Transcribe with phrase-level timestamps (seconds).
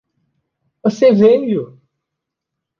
[0.83, 1.79] Você veio!